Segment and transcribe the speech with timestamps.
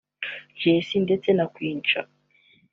[0.61, 2.01] Jay C ndetse na Queen Cha